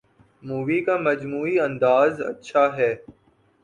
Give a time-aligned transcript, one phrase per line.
[0.43, 2.93] movie کا مجموعی انداز اچھا ہے